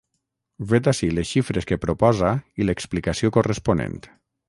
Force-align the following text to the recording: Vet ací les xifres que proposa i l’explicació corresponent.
Vet 0.71 0.89
ací 0.91 1.09
les 1.17 1.29
xifres 1.33 1.69
que 1.73 1.79
proposa 1.85 2.35
i 2.63 2.69
l’explicació 2.69 3.35
corresponent. 3.39 3.99